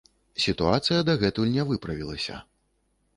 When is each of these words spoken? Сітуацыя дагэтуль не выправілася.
Сітуацыя 0.45 1.03
дагэтуль 1.09 1.51
не 1.57 1.65
выправілася. 1.73 2.39